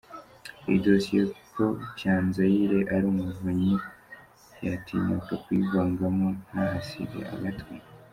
[0.67, 1.21] Iyi dosiye
[1.53, 1.65] ko
[1.97, 3.73] Cyanzayire ari umuvunyi
[4.65, 7.73] yatinyuka kuyivangamo ntahasige agatwe?